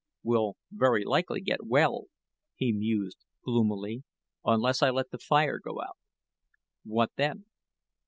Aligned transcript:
"We'll 0.23 0.57
very 0.71 1.05
likely 1.05 1.41
get 1.41 1.63
well," 1.67 2.05
he 2.55 2.71
mused, 2.73 3.19
gloomily, 3.45 4.01
"unless 4.43 4.81
I 4.81 4.89
let 4.89 5.11
the 5.11 5.19
fire 5.19 5.59
go 5.59 5.79
out. 5.79 5.99
What 6.83 7.11
then? 7.17 7.45